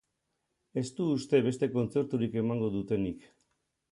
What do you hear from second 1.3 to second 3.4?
beste kontzerturik emango dutenik.